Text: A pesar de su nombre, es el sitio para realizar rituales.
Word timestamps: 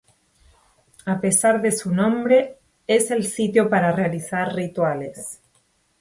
A 1.05 1.19
pesar 1.21 1.61
de 1.61 1.71
su 1.71 1.93
nombre, 1.93 2.57
es 2.87 3.11
el 3.11 3.23
sitio 3.23 3.69
para 3.69 3.91
realizar 3.91 4.55
rituales. 4.55 5.39